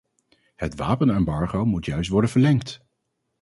Het 0.55 0.75
wapenembargo 0.75 1.65
moet 1.65 1.85
juist 1.85 2.09
worden 2.09 2.29
verlengd. 2.29 2.85